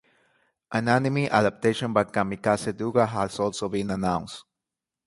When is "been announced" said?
3.69-4.45